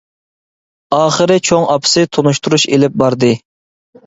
ئاخىرى 0.97 1.35
چوڭ 1.49 1.67
ئاپىسى 1.75 2.07
تونۇشتۇرۇش 2.19 2.67
ئېلىپ 2.73 2.97
باردى. 3.05 3.33